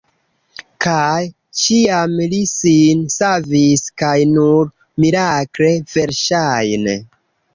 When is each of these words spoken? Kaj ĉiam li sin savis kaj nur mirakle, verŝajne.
Kaj 0.85 1.19
ĉiam 1.63 2.15
li 2.31 2.39
sin 2.53 3.03
savis 3.17 3.85
kaj 4.03 4.15
nur 4.31 4.71
mirakle, 5.05 5.69
verŝajne. 5.97 6.99